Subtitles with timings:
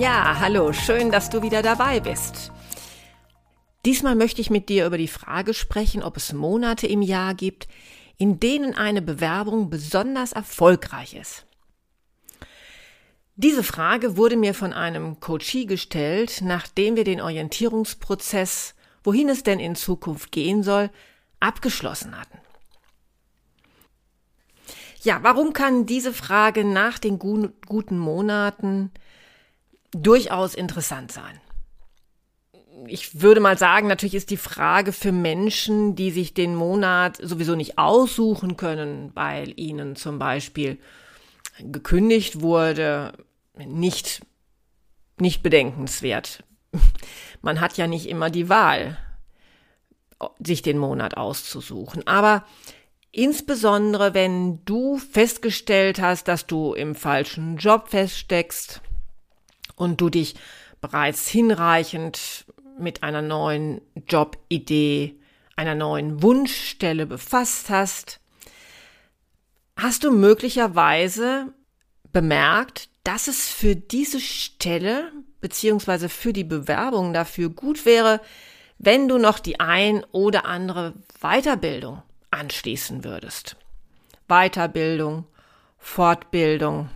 [0.00, 2.52] Ja, hallo, schön, dass du wieder dabei bist.
[3.84, 7.68] Diesmal möchte ich mit dir über die Frage sprechen, ob es Monate im Jahr gibt,
[8.16, 11.44] in denen eine Bewerbung besonders erfolgreich ist.
[13.36, 19.60] Diese Frage wurde mir von einem Coachie gestellt, nachdem wir den Orientierungsprozess, wohin es denn
[19.60, 20.88] in Zukunft gehen soll,
[21.40, 22.38] abgeschlossen hatten.
[25.02, 28.92] Ja, warum kann diese Frage nach den guten Monaten
[29.92, 31.40] durchaus interessant sein.
[32.86, 37.54] Ich würde mal sagen, natürlich ist die Frage für Menschen, die sich den Monat sowieso
[37.54, 40.78] nicht aussuchen können, weil ihnen zum Beispiel
[41.58, 43.12] gekündigt wurde,
[43.56, 44.22] nicht,
[45.18, 46.44] nicht bedenkenswert.
[47.42, 48.96] Man hat ja nicht immer die Wahl,
[50.38, 52.06] sich den Monat auszusuchen.
[52.06, 52.44] Aber
[53.12, 58.80] insbesondere, wenn du festgestellt hast, dass du im falschen Job feststeckst,
[59.80, 60.34] und du dich
[60.80, 62.44] bereits hinreichend
[62.78, 65.18] mit einer neuen Jobidee,
[65.56, 68.20] einer neuen Wunschstelle befasst hast,
[69.76, 71.52] hast du möglicherweise
[72.12, 78.20] bemerkt, dass es für diese Stelle beziehungsweise für die Bewerbung dafür gut wäre,
[78.78, 83.56] wenn du noch die ein oder andere Weiterbildung anschließen würdest.
[84.28, 85.26] Weiterbildung,
[85.78, 86.90] Fortbildung,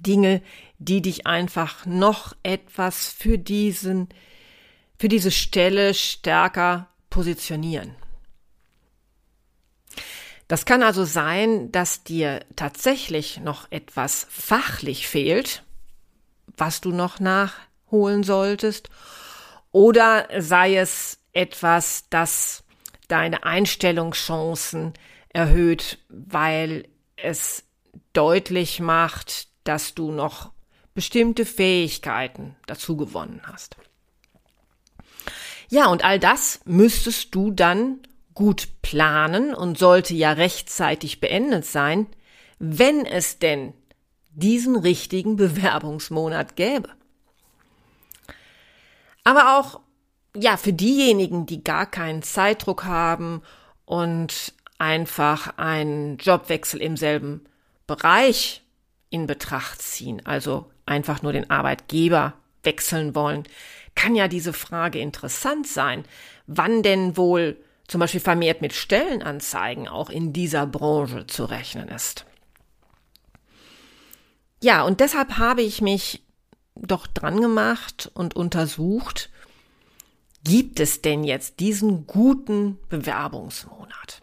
[0.00, 0.42] Dinge,
[0.78, 4.08] die dich einfach noch etwas für diesen,
[4.98, 7.96] für diese Stelle stärker positionieren.
[10.46, 15.62] Das kann also sein, dass dir tatsächlich noch etwas fachlich fehlt,
[16.56, 18.88] was du noch nachholen solltest,
[19.70, 22.64] oder sei es etwas, das
[23.08, 24.94] deine Einstellungschancen
[25.28, 27.64] erhöht, weil es
[28.14, 30.52] deutlich macht, dass du noch
[30.98, 33.76] bestimmte Fähigkeiten dazu gewonnen hast.
[35.68, 38.00] Ja, und all das müsstest du dann
[38.34, 42.08] gut planen und sollte ja rechtzeitig beendet sein,
[42.58, 43.74] wenn es denn
[44.30, 46.88] diesen richtigen Bewerbungsmonat gäbe.
[49.22, 49.78] Aber auch,
[50.34, 53.42] ja, für diejenigen, die gar keinen Zeitdruck haben
[53.84, 57.44] und einfach einen Jobwechsel im selben
[57.86, 58.64] Bereich
[59.10, 63.44] in Betracht ziehen, also einfach nur den Arbeitgeber wechseln wollen,
[63.94, 66.04] kann ja diese Frage interessant sein,
[66.46, 67.56] wann denn wohl
[67.88, 72.26] zum Beispiel vermehrt mit Stellenanzeigen auch in dieser Branche zu rechnen ist.
[74.62, 76.22] Ja, und deshalb habe ich mich
[76.74, 79.30] doch dran gemacht und untersucht,
[80.44, 84.22] gibt es denn jetzt diesen guten Bewerbungsmonat?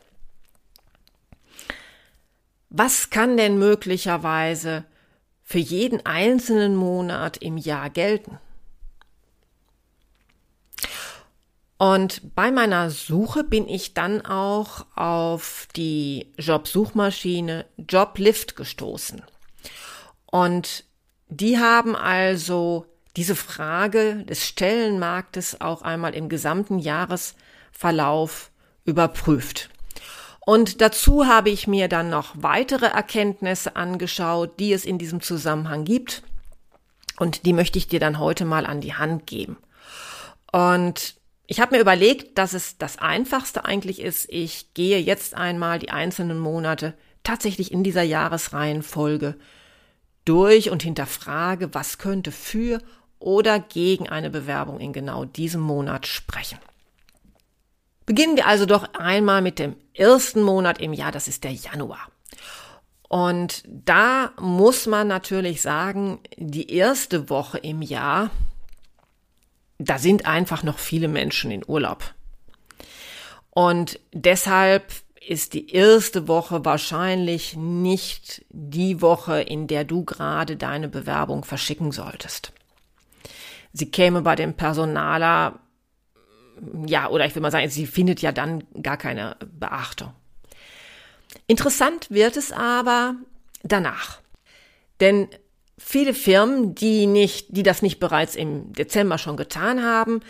[2.78, 4.86] Was kann denn möglicherweise
[5.46, 8.40] für jeden einzelnen Monat im Jahr gelten.
[11.78, 19.22] Und bei meiner Suche bin ich dann auch auf die Jobsuchmaschine Joblift gestoßen.
[20.25, 20.85] Und
[21.28, 28.52] die haben also diese Frage des Stellenmarktes auch einmal im gesamten Jahresverlauf
[28.84, 29.69] überprüft.
[30.45, 35.85] Und dazu habe ich mir dann noch weitere Erkenntnisse angeschaut, die es in diesem Zusammenhang
[35.85, 36.22] gibt.
[37.17, 39.58] Und die möchte ich dir dann heute mal an die Hand geben.
[40.52, 41.16] Und
[41.47, 44.28] ich habe mir überlegt, dass es das Einfachste eigentlich ist.
[44.29, 46.93] Ich gehe jetzt einmal die einzelnen Monate
[47.23, 49.35] tatsächlich in dieser Jahresreihenfolge
[50.25, 52.81] durch und hinterfrage, was könnte für
[53.20, 56.59] oder gegen eine Bewerbung in genau diesem Monat sprechen.
[58.05, 62.09] Beginnen wir also doch einmal mit dem ersten Monat im Jahr, das ist der Januar.
[63.07, 68.29] Und da muss man natürlich sagen, die erste Woche im Jahr,
[69.78, 72.13] da sind einfach noch viele Menschen in Urlaub.
[73.52, 74.91] Und deshalb
[75.28, 81.91] ist die erste Woche wahrscheinlich nicht die Woche, in der du gerade deine Bewerbung verschicken
[81.91, 82.51] solltest.
[83.73, 85.59] Sie käme bei dem Personaler
[86.85, 90.13] ja, oder ich will mal sagen, sie findet ja dann gar keine Beachtung.
[91.47, 93.16] Interessant wird es aber
[93.63, 94.19] danach.
[94.99, 95.28] Denn
[95.78, 100.22] viele Firmen, die nicht, die das nicht bereits im Dezember schon getan haben,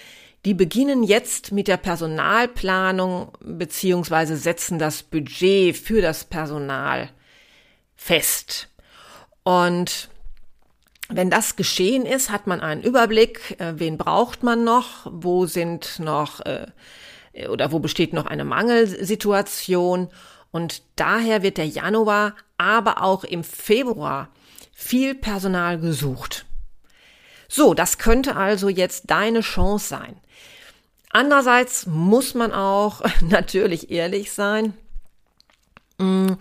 [0.45, 7.10] die beginnen jetzt mit der Personalplanung beziehungsweise setzen das Budget für das Personal
[7.95, 8.69] fest.
[9.44, 10.10] Und
[11.10, 16.00] wenn das geschehen ist, hat man einen Überblick, äh, wen braucht man noch, wo sind
[16.00, 16.68] noch äh,
[17.48, 20.10] oder wo besteht noch eine Mangelsituation.
[20.52, 24.30] Und daher wird der Januar, aber auch im Februar
[24.74, 26.46] viel Personal gesucht.
[27.48, 30.19] So, das könnte also jetzt deine Chance sein.
[31.12, 34.74] Andererseits muss man auch natürlich ehrlich sein,
[35.98, 36.34] mm,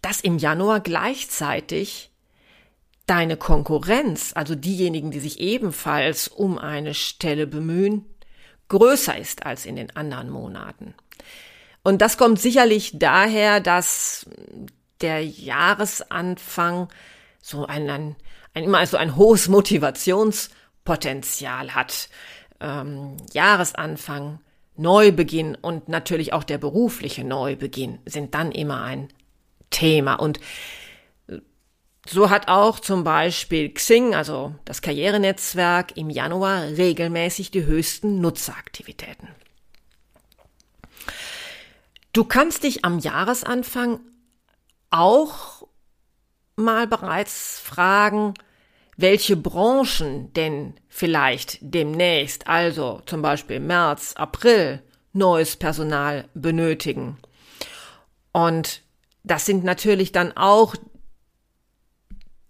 [0.00, 2.11] dass im Januar gleichzeitig
[3.12, 8.06] deine Konkurrenz, also diejenigen, die sich ebenfalls um eine Stelle bemühen,
[8.68, 10.94] größer ist als in den anderen Monaten.
[11.82, 14.24] Und das kommt sicherlich daher, dass
[15.02, 16.88] der Jahresanfang
[17.42, 18.16] so ein, ein,
[18.54, 22.08] ein immer so ein hohes Motivationspotenzial hat.
[22.60, 24.40] Ähm, Jahresanfang,
[24.76, 29.08] Neubeginn und natürlich auch der berufliche Neubeginn sind dann immer ein
[29.68, 30.14] Thema.
[30.14, 30.40] Und
[32.06, 39.28] so hat auch zum Beispiel Xing, also das Karrierenetzwerk, im Januar regelmäßig die höchsten Nutzeraktivitäten.
[42.12, 44.00] Du kannst dich am Jahresanfang
[44.90, 45.66] auch
[46.56, 48.34] mal bereits fragen,
[48.96, 54.82] welche Branchen denn vielleicht demnächst, also zum Beispiel März, April,
[55.12, 57.16] neues Personal benötigen.
[58.32, 58.82] Und
[59.24, 60.74] das sind natürlich dann auch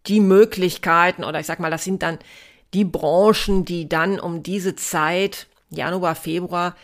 [0.07, 2.19] die Möglichkeiten oder ich sag mal, das sind dann
[2.75, 6.75] die Branchen, die dann um diese Zeit, Januar, Februar,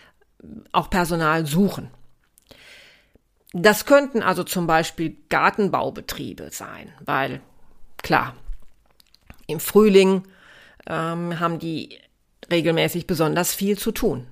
[0.72, 1.90] auch Personal suchen.
[3.52, 7.40] Das könnten also zum Beispiel Gartenbaubetriebe sein, weil
[8.02, 8.34] klar,
[9.46, 10.24] im Frühling
[10.86, 11.98] ähm, haben die
[12.50, 14.26] regelmäßig besonders viel zu tun.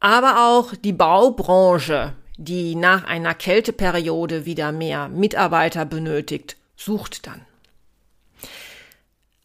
[0.00, 7.44] Aber auch die Baubranche, die nach einer Kälteperiode wieder mehr Mitarbeiter benötigt, sucht dann.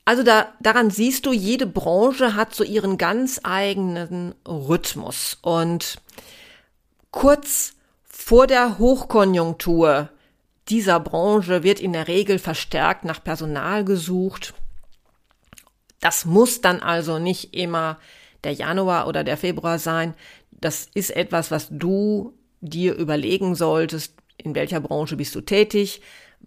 [0.06, 5.38] Also da, daran siehst du, jede Branche hat so ihren ganz eigenen Rhythmus.
[5.42, 6.02] Und
[7.12, 7.74] kurz
[8.04, 10.10] vor der Hochkonjunktur
[10.70, 14.54] dieser Branche wird in der Regel verstärkt nach Personal gesucht.
[16.00, 18.00] Das muss dann also nicht immer
[18.44, 20.14] der Januar oder der Februar sein.
[20.52, 26.02] Das ist etwas, was du dir überlegen solltest, in welcher Branche bist du tätig,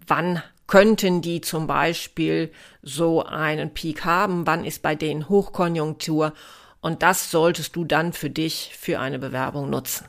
[0.07, 2.51] wann könnten die zum Beispiel
[2.81, 6.33] so einen Peak haben, wann ist bei denen Hochkonjunktur
[6.81, 10.07] und das solltest du dann für dich für eine Bewerbung nutzen.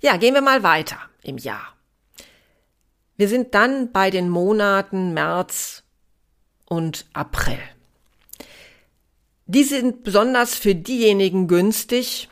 [0.00, 1.76] Ja, gehen wir mal weiter im Jahr.
[3.16, 5.82] Wir sind dann bei den Monaten März
[6.64, 7.58] und April.
[9.44, 12.29] Die sind besonders für diejenigen günstig,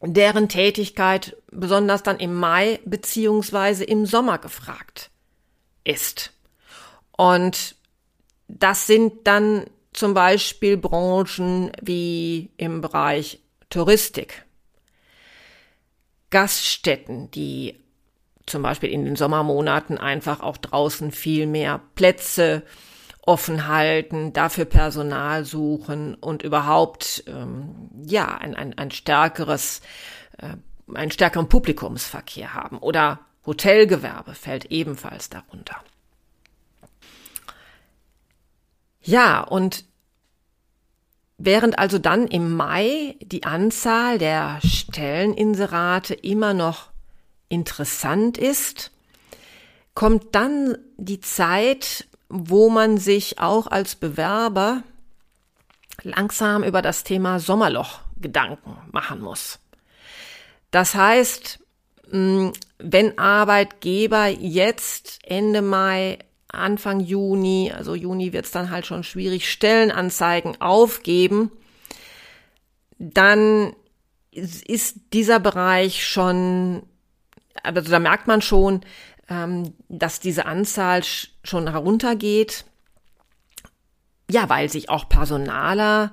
[0.00, 5.10] deren Tätigkeit besonders dann im Mai beziehungsweise im Sommer gefragt
[5.84, 6.32] ist.
[7.16, 7.76] Und
[8.48, 14.44] das sind dann zum Beispiel Branchen wie im Bereich Touristik,
[16.30, 17.80] Gaststätten, die
[18.44, 22.62] zum Beispiel in den Sommermonaten einfach auch draußen viel mehr Plätze
[23.26, 29.82] offen halten, dafür Personal suchen und überhaupt ähm, ja ein, ein, ein stärkeres,
[30.38, 30.56] äh,
[30.94, 32.78] einen stärkeren Publikumsverkehr haben.
[32.78, 35.76] Oder Hotelgewerbe fällt ebenfalls darunter.
[39.02, 39.84] Ja, und
[41.38, 46.90] während also dann im Mai die Anzahl der Stelleninserate immer noch
[47.48, 48.92] interessant ist,
[49.94, 52.06] kommt dann die Zeit,
[52.38, 54.82] wo man sich auch als Bewerber
[56.02, 59.58] langsam über das Thema Sommerloch Gedanken machen muss.
[60.70, 61.60] Das heißt,
[62.10, 69.04] mm, wenn Arbeitgeber jetzt Ende Mai, Anfang Juni, also Juni wird es dann halt schon
[69.04, 71.50] schwierig, Stellenanzeigen aufgeben,
[72.98, 73.74] dann
[74.30, 76.82] ist dieser Bereich schon,
[77.62, 78.82] also da merkt man schon,
[79.28, 81.02] ähm, dass diese Anzahl
[81.42, 82.64] schon heruntergeht.
[84.30, 86.12] Ja, weil sich auch Personaler,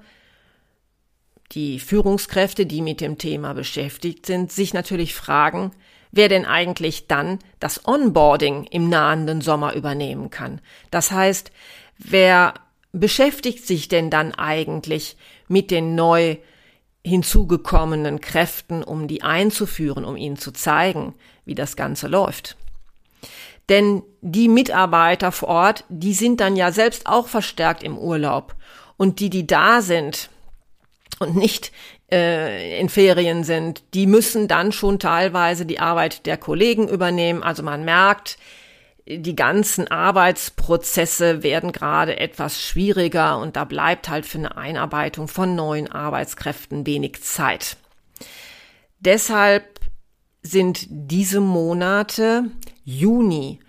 [1.51, 5.71] die Führungskräfte, die mit dem Thema beschäftigt sind, sich natürlich fragen,
[6.11, 10.61] wer denn eigentlich dann das Onboarding im nahenden Sommer übernehmen kann.
[10.91, 11.51] Das heißt,
[11.97, 12.53] wer
[12.91, 15.17] beschäftigt sich denn dann eigentlich
[15.47, 16.37] mit den neu
[17.05, 21.15] hinzugekommenen Kräften, um die einzuführen, um ihnen zu zeigen,
[21.45, 22.55] wie das Ganze läuft?
[23.69, 28.55] Denn die Mitarbeiter vor Ort, die sind dann ja selbst auch verstärkt im Urlaub.
[28.97, 30.29] Und die, die da sind
[31.19, 31.71] und nicht
[32.11, 37.41] äh, in Ferien sind, die müssen dann schon teilweise die Arbeit der Kollegen übernehmen.
[37.41, 38.37] Also man merkt,
[39.05, 45.55] die ganzen Arbeitsprozesse werden gerade etwas schwieriger und da bleibt halt für eine Einarbeitung von
[45.55, 47.75] neuen Arbeitskräften wenig Zeit.
[48.99, 49.72] Deshalb
[50.43, 52.45] sind diese Monate
[52.83, 53.59] Juni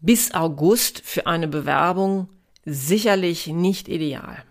[0.00, 2.28] bis August für eine Bewerbung
[2.66, 4.44] sicherlich nicht ideal.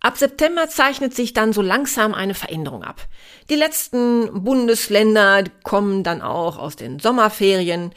[0.00, 3.08] Ab September zeichnet sich dann so langsam eine Veränderung ab.
[3.48, 7.92] Die letzten Bundesländer kommen dann auch aus den Sommerferien.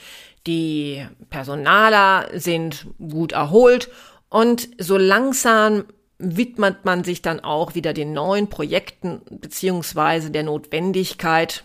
[0.48, 3.90] Die Personaler sind gut erholt
[4.30, 5.84] und so langsam
[6.20, 11.64] widmet man sich dann auch wieder den neuen Projekten beziehungsweise der Notwendigkeit,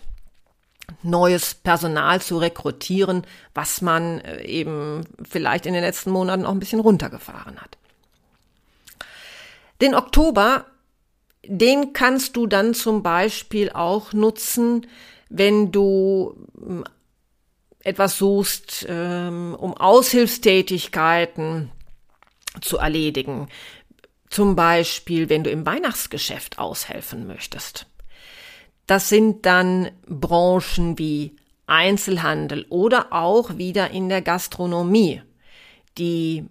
[1.03, 6.59] neues Personal zu rekrutieren, was man äh, eben vielleicht in den letzten Monaten auch ein
[6.59, 7.77] bisschen runtergefahren hat.
[9.81, 10.65] Den Oktober,
[11.45, 14.87] den kannst du dann zum Beispiel auch nutzen,
[15.29, 16.85] wenn du hm,
[17.79, 21.71] etwas suchst, ähm, um Aushilfstätigkeiten
[22.61, 23.47] zu erledigen.
[24.29, 27.87] Zum Beispiel, wenn du im Weihnachtsgeschäft aushelfen möchtest.
[28.87, 31.35] Das sind dann Branchen wie
[31.67, 35.21] Einzelhandel oder auch wieder in der Gastronomie,
[35.97, 36.45] die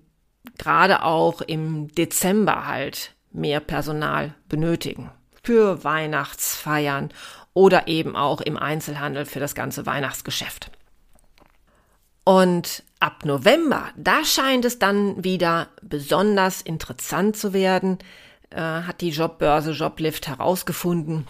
[0.58, 5.10] gerade auch im Dezember halt mehr Personal benötigen.
[5.42, 7.10] Für Weihnachtsfeiern
[7.52, 10.70] oder eben auch im Einzelhandel für das ganze Weihnachtsgeschäft.
[12.24, 17.98] Und ab November, da scheint es dann wieder besonders interessant zu werden,
[18.48, 21.26] äh, hat die Jobbörse Joblift herausgefunden.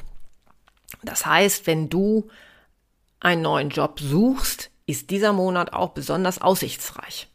[1.03, 2.29] Das heißt, wenn du
[3.19, 7.27] einen neuen Job suchst, ist dieser Monat auch besonders aussichtsreich.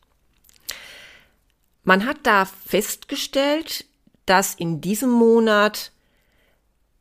[1.84, 3.84] Man hat da festgestellt,
[4.26, 5.92] dass in diesem Monat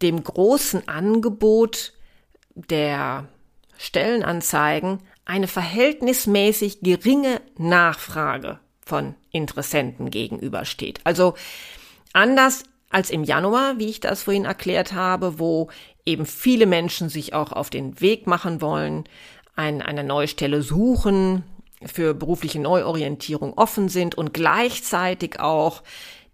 [0.02, 1.92] dem großen Angebot
[2.56, 3.28] der
[3.76, 11.00] Stellenanzeigen eine verhältnismäßig geringe Nachfrage von Interessenten gegenübersteht.
[11.04, 11.34] Also
[12.14, 15.68] anders als im Januar, wie ich das vorhin erklärt habe, wo
[16.06, 19.04] eben viele Menschen sich auch auf den Weg machen wollen,
[19.54, 21.44] ein, eine neue Stelle suchen,
[21.84, 25.82] für berufliche Neuorientierung offen sind und gleichzeitig auch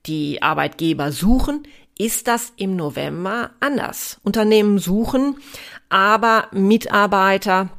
[0.06, 1.64] die Arbeitgeber suchen,
[1.98, 4.20] ist das im November anders.
[4.22, 5.36] Unternehmen suchen,
[5.88, 7.70] aber Mitarbeiter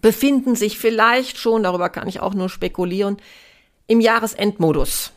[0.00, 3.16] befinden sich vielleicht schon, darüber kann ich auch nur spekulieren,
[3.86, 5.12] im Jahresendmodus.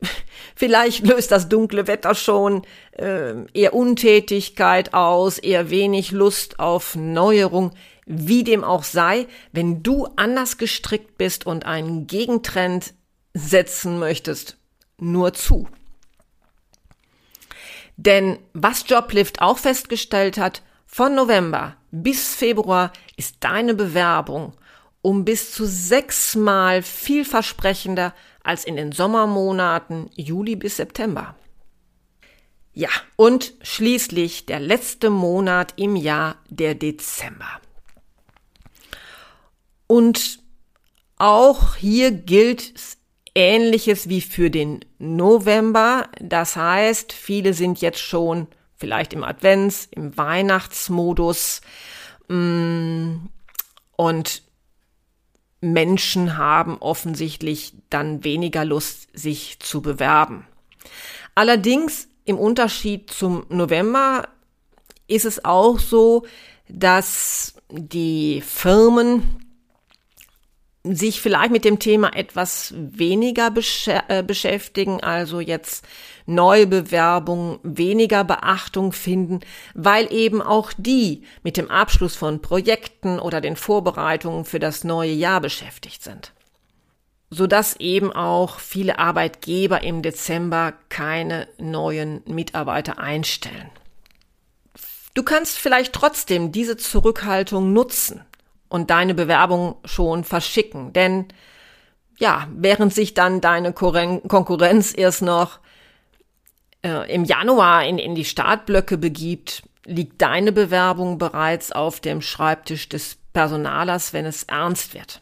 [0.54, 2.62] Vielleicht löst das dunkle Wetter schon
[2.92, 7.72] äh, eher Untätigkeit aus, eher wenig Lust auf Neuerung.
[8.04, 12.94] Wie dem auch sei, wenn du anders gestrickt bist und einen Gegentrend
[13.34, 14.56] setzen möchtest,
[14.98, 15.68] nur zu.
[17.96, 24.52] Denn was Joblift auch festgestellt hat, von November bis Februar ist deine Bewerbung
[25.06, 28.12] um bis zu sechsmal vielversprechender
[28.42, 31.36] als in den Sommermonaten Juli bis September.
[32.72, 37.60] Ja, und schließlich der letzte Monat im Jahr, der Dezember.
[39.86, 40.40] Und
[41.18, 42.74] auch hier gilt
[43.36, 46.08] Ähnliches wie für den November.
[46.20, 51.60] Das heißt, viele sind jetzt schon vielleicht im Advents, im Weihnachtsmodus
[52.28, 53.16] mm,
[53.96, 54.42] und
[55.60, 60.46] Menschen haben offensichtlich dann weniger Lust, sich zu bewerben.
[61.34, 64.28] Allerdings im Unterschied zum November
[65.08, 66.26] ist es auch so,
[66.68, 69.45] dass die Firmen
[70.94, 75.86] sich vielleicht mit dem Thema etwas weniger besch äh, beschäftigen, also jetzt
[76.26, 79.40] neue Bewerbungen weniger Beachtung finden,
[79.74, 85.12] weil eben auch die mit dem Abschluss von Projekten oder den Vorbereitungen für das neue
[85.12, 86.32] Jahr beschäftigt sind.
[87.30, 93.70] Sodass eben auch viele Arbeitgeber im Dezember keine neuen Mitarbeiter einstellen.
[95.14, 98.25] Du kannst vielleicht trotzdem diese Zurückhaltung nutzen
[98.68, 100.92] und deine Bewerbung schon verschicken.
[100.92, 101.26] Denn
[102.18, 105.60] ja, während sich dann deine Konkurrenz erst noch
[106.82, 112.88] äh, im Januar in, in die Startblöcke begibt, liegt deine Bewerbung bereits auf dem Schreibtisch
[112.88, 115.20] des Personalers, wenn es ernst wird.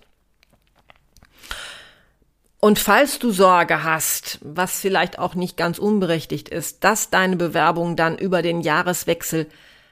[2.61, 7.95] Und falls du Sorge hast, was vielleicht auch nicht ganz unberechtigt ist, dass deine Bewerbung
[7.95, 9.49] dann über den Jahreswechsel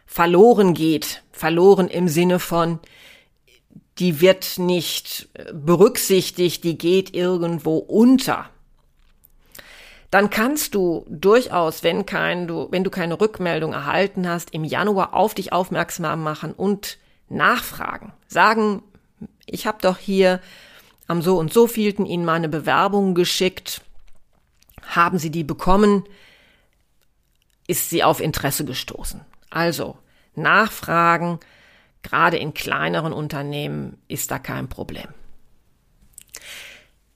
[0.07, 2.79] verloren geht, verloren im Sinne von,
[3.99, 8.49] die wird nicht berücksichtigt, die geht irgendwo unter,
[10.13, 15.15] dann kannst du durchaus, wenn kein, du, wenn du keine Rückmeldung erhalten hast, im Januar
[15.15, 16.99] auf dich aufmerksam machen und
[17.31, 18.13] nachfragen.
[18.29, 18.83] Sagen,
[19.47, 20.41] ich habe doch hier
[21.07, 23.81] am so und so vielten Ihnen meine Bewerbung geschickt.
[24.87, 26.05] Haben Sie die bekommen?
[27.67, 29.23] Ist sie auf Interesse gestoßen?
[29.49, 29.97] Also,
[30.35, 31.41] nachfragen,
[32.03, 35.09] gerade in kleineren Unternehmen ist da kein Problem.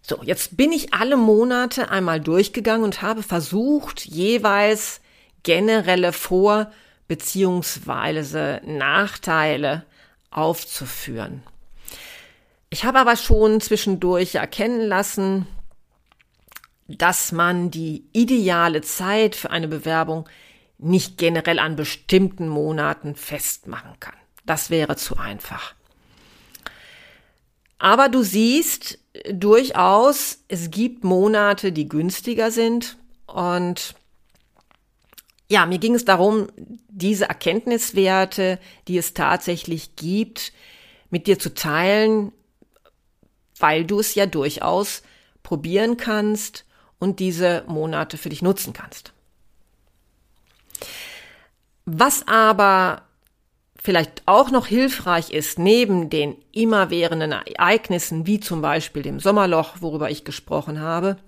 [0.02, 5.00] So, jetzt bin ich alle Monate einmal durchgegangen und habe versucht, jeweils
[5.42, 6.70] generelle Vor-
[7.08, 9.84] beziehungsweise Nachteile
[10.30, 11.42] aufzuführen.
[12.70, 15.46] Ich habe aber schon zwischendurch erkennen lassen,
[16.88, 20.28] dass man die ideale Zeit für eine Bewerbung
[20.78, 24.14] nicht generell an bestimmten Monaten festmachen kann.
[24.46, 25.74] Das wäre zu einfach.
[27.78, 28.98] Aber du siehst
[29.30, 32.96] durchaus, es gibt Monate, die günstiger sind.
[33.26, 33.94] Und
[35.48, 36.48] ja, mir ging es darum,
[36.88, 40.52] diese Erkenntniswerte, die es tatsächlich gibt,
[41.10, 42.32] mit dir zu teilen,
[43.58, 45.02] weil du es ja durchaus
[45.42, 46.64] probieren kannst
[46.98, 49.12] und diese Monate für dich nutzen kannst.
[51.84, 53.05] Was aber
[53.86, 60.10] vielleicht auch noch hilfreich ist, neben den immerwährenden Ereignissen, wie zum Beispiel dem Sommerloch, worüber
[60.10, 61.18] ich gesprochen habe,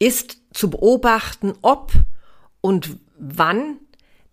[0.00, 1.92] ist zu beobachten, ob
[2.60, 3.78] und wann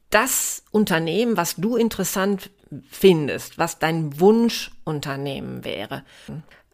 [0.09, 2.49] das Unternehmen, was du interessant
[2.89, 6.03] findest, was dein Wunschunternehmen wäre,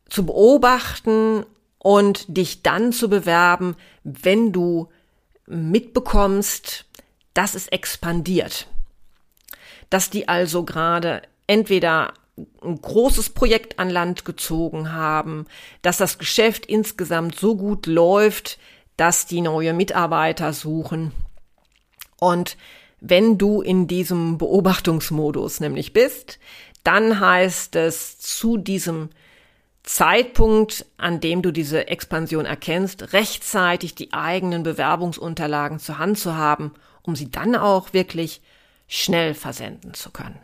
[0.08, 1.46] zu beobachten
[1.80, 3.76] und dich dann zu bewerben,
[4.06, 4.88] wenn du
[5.48, 6.86] mitbekommst,
[7.34, 8.68] dass es expandiert
[9.94, 12.14] dass die also gerade entweder
[12.64, 15.46] ein großes Projekt an Land gezogen haben,
[15.84, 18.58] dass das Geschäft insgesamt so gut läuft,
[18.98, 21.12] dass die neue Mitarbeiter suchen.
[22.20, 22.58] Und
[23.02, 26.40] wenn du in diesem Beobachtungsmodus nämlich bist,
[26.84, 29.10] dann heißt es zu diesem
[29.84, 36.72] Zeitpunkt, an dem du diese Expansion erkennst, rechtzeitig die eigenen Bewerbungsunterlagen zur Hand zu haben,
[37.04, 38.42] um sie dann auch wirklich
[38.94, 40.38] schnell versenden zu können.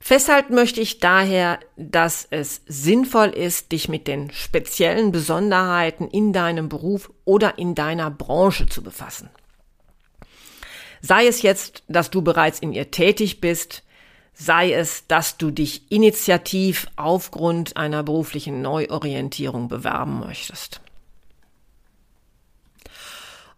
[0.00, 6.68] Festhalten möchte ich daher, dass es sinnvoll ist, dich mit den speziellen Besonderheiten in deinem
[6.68, 9.30] Beruf oder in deiner Branche zu befassen.
[11.00, 13.84] Sei es jetzt, dass du bereits in ihr tätig bist,
[14.32, 20.80] sei es, dass du dich initiativ aufgrund einer beruflichen Neuorientierung bewerben möchtest.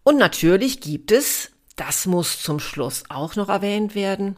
[0.03, 4.37] Und natürlich gibt es das muss zum Schluss auch noch erwähnt werden.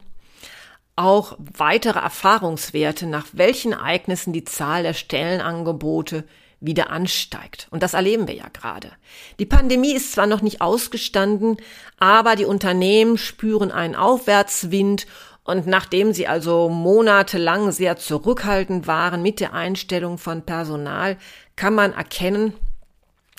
[0.95, 6.25] Auch weitere Erfahrungswerte, nach welchen Ereignissen die Zahl der Stellenangebote
[6.59, 7.67] wieder ansteigt.
[7.71, 8.91] Und das erleben wir ja gerade.
[9.39, 11.57] Die Pandemie ist zwar noch nicht ausgestanden,
[11.97, 15.07] aber die Unternehmen spüren einen Aufwärtswind
[15.43, 21.17] und nachdem sie also monatelang sehr zurückhaltend waren mit der Einstellung von Personal,
[21.55, 22.53] kann man erkennen,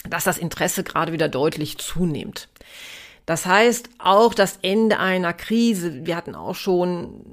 [0.08, 2.48] dass das Interesse gerade wieder deutlich zunimmt.
[3.26, 7.24] Das heißt, auch das Ende einer Krise, wir hatten auch schon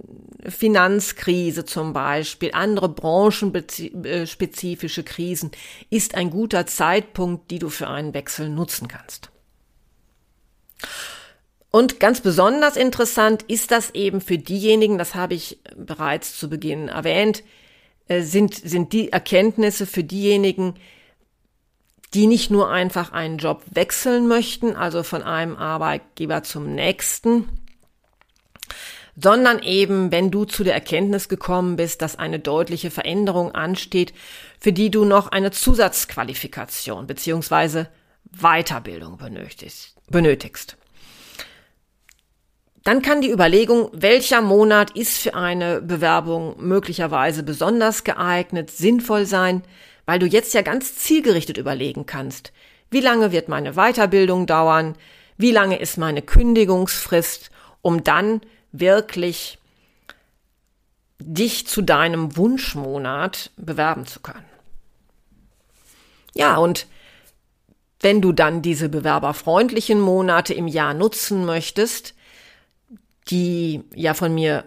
[0.47, 5.49] Finanzkrise zum Beispiel, andere branchenspezifische Krisen,
[5.89, 9.32] ist ein guter Zeitpunkt, die du für einen Wechsel nutzen kannst.
[11.71, 16.88] Und ganz besonders interessant ist das eben für diejenigen, das habe ich bereits zu Beginn
[16.88, 17.43] erwähnt,
[18.08, 20.75] äh, sind, sind die Erkenntnisse für diejenigen,
[22.13, 27.47] die nicht nur einfach einen Job wechseln möchten, also von einem Arbeitgeber zum nächsten,
[29.15, 34.13] sondern eben, wenn du zu der Erkenntnis gekommen bist, dass eine deutliche Veränderung ansteht,
[34.59, 37.89] für die du noch eine Zusatzqualifikation beziehungsweise
[38.31, 39.19] Weiterbildung
[40.09, 40.77] benötigst.
[42.83, 49.63] Dann kann die Überlegung, welcher Monat ist für eine Bewerbung möglicherweise besonders geeignet, sinnvoll sein,
[50.09, 52.51] weil du jetzt ja ganz zielgerichtet überlegen kannst,
[52.89, 54.95] wie lange wird meine Weiterbildung dauern,
[55.37, 57.51] wie lange ist meine Kündigungsfrist,
[57.83, 58.41] um dann
[58.71, 59.59] wirklich
[61.19, 64.47] dich zu deinem Wunschmonat bewerben zu können.
[66.33, 66.87] Ja, und
[68.01, 72.15] wenn du dann diese bewerberfreundlichen Monate im Jahr nutzen möchtest,
[73.29, 74.65] die ja von mir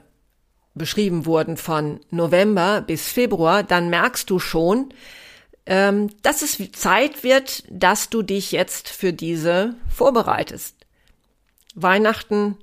[0.74, 4.94] beschrieben wurden von November bis Februar, dann merkst du schon,
[5.66, 10.76] ähm, dass es Zeit wird, dass du dich jetzt für diese vorbereitest.
[11.74, 12.58] Weihnachten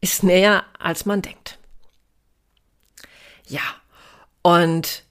[0.00, 1.58] ist näher, als man denkt.
[3.46, 3.62] Ja,
[4.42, 5.04] und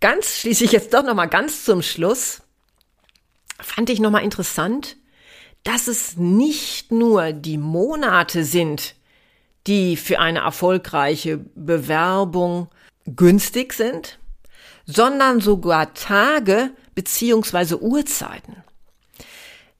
[0.00, 2.42] ganz schließlich jetzt doch noch mal ganz zum Schluss
[3.58, 4.96] fand ich noch mal interessant,
[5.64, 8.94] dass es nicht nur die Monate sind,
[9.66, 12.68] die für eine erfolgreiche Bewerbung
[13.04, 14.19] günstig sind,
[14.86, 18.56] sondern sogar Tage beziehungsweise Uhrzeiten.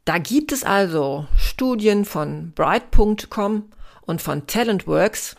[0.04, 3.70] Da gibt es also Studien von Bright.com
[4.02, 5.36] und von Talentworks,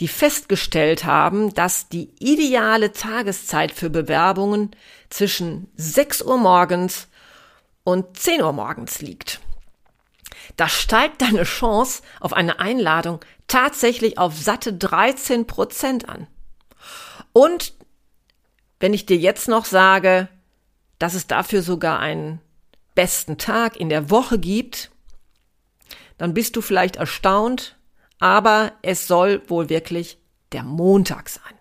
[0.00, 4.70] die festgestellt haben, dass die ideale Tageszeit für Bewerbungen
[5.10, 7.08] zwischen 6 Uhr morgens
[7.84, 9.40] und 10 Uhr morgens liegt.
[10.56, 16.26] Da steigt deine Chance auf eine Einladung tatsächlich auf satte 13 Prozent an.
[17.32, 17.74] Und
[18.80, 20.28] wenn ich dir jetzt noch sage,
[20.98, 22.40] dass es dafür sogar einen
[22.94, 24.90] besten Tag in der Woche gibt,
[26.18, 27.78] dann bist du vielleicht erstaunt,
[28.18, 30.18] aber es soll wohl wirklich
[30.52, 31.54] der Montag sein.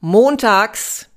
[0.00, 1.08] Montags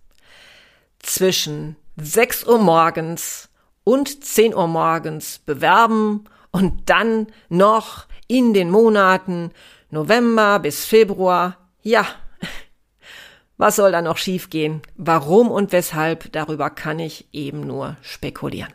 [1.00, 3.50] zwischen 6 Uhr morgens
[3.84, 9.52] und 10 Uhr morgens bewerben und dann noch in den Monaten
[9.90, 12.06] November bis Februar, ja,
[13.58, 14.82] was soll da noch schiefgehen?
[14.96, 16.32] Warum und weshalb?
[16.32, 18.74] Darüber kann ich eben nur spekulieren.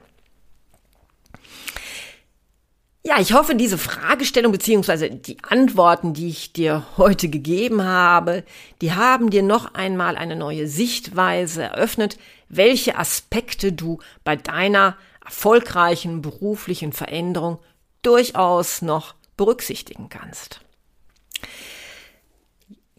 [3.05, 8.45] Ja, ich hoffe, diese Fragestellung beziehungsweise die Antworten, die ich dir heute gegeben habe,
[8.83, 12.19] die haben dir noch einmal eine neue Sichtweise eröffnet,
[12.51, 17.61] welche Aspekte du bei deiner erfolgreichen beruflichen Veränderung
[18.03, 20.61] durchaus noch berücksichtigen kannst.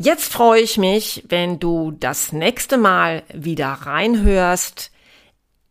[0.01, 4.91] Jetzt freue ich mich, wenn du das nächste Mal wieder reinhörst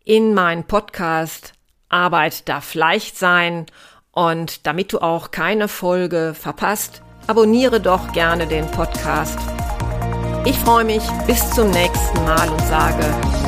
[0.04, 1.54] in meinen Podcast
[1.88, 3.64] Arbeit darf leicht sein
[4.12, 9.38] und damit du auch keine Folge verpasst, abonniere doch gerne den Podcast.
[10.44, 13.47] Ich freue mich bis zum nächsten Mal und sage